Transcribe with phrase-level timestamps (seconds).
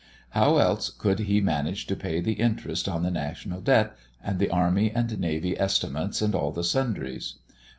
[0.31, 4.49] How else could he manage to pay the interest on the national debt, and the
[4.49, 7.35] army and navy estimates, and all the sundries?